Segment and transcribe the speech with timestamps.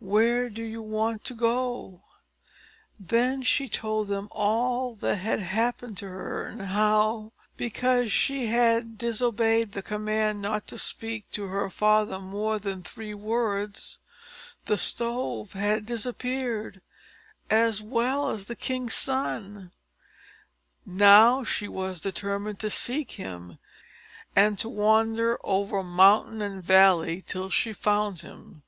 [0.00, 2.02] where do you want to go?"
[3.00, 8.98] Then she told them all that had happened to her, and how, because she had
[8.98, 13.98] disobeyed the command not to speak to her father more than three words,
[14.66, 16.82] the Stove had disappeared,
[17.48, 19.72] as well as the king's son;
[20.84, 23.58] now she was determined to seek him,
[24.36, 28.62] and to wander over mountain and valley till she found him.